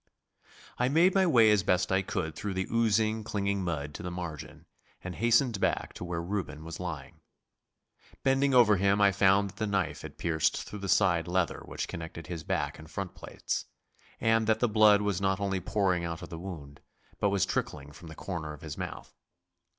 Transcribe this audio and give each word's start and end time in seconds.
I 0.79 0.89
made 0.89 1.13
my 1.13 1.27
way 1.27 1.51
as 1.51 1.61
best 1.61 1.91
I 1.91 2.01
could 2.01 2.33
through 2.33 2.55
the 2.55 2.65
oozy 2.71 3.21
clinging 3.21 3.63
mud 3.63 3.93
to 3.93 4.01
the 4.01 4.09
margin, 4.09 4.65
and 5.03 5.13
hastened 5.13 5.59
back 5.59 5.93
to 5.93 6.03
where 6.03 6.23
Reuben 6.23 6.63
was 6.63 6.79
lying. 6.79 7.21
Bending 8.23 8.51
over 8.51 8.77
him 8.77 8.99
I 8.99 9.11
found 9.11 9.51
that 9.51 9.55
the 9.57 9.67
knife 9.67 10.01
had 10.01 10.17
pierced 10.17 10.63
through 10.63 10.79
the 10.79 10.89
side 10.89 11.27
leather 11.27 11.61
which 11.65 11.87
connected 11.87 12.25
his 12.25 12.43
back 12.43 12.79
and 12.79 12.89
front 12.89 13.13
plates, 13.13 13.65
and 14.19 14.47
that 14.47 14.59
the 14.59 14.67
blood 14.67 15.03
was 15.03 15.21
not 15.21 15.39
only 15.39 15.59
pouring 15.59 16.03
out 16.03 16.23
of 16.23 16.29
the 16.29 16.39
wound, 16.39 16.81
but 17.19 17.29
was 17.29 17.45
trickling 17.45 17.91
from 17.91 18.07
the 18.07 18.15
corner 18.15 18.53
of 18.53 18.61
his 18.63 18.79
mouth. 18.79 19.13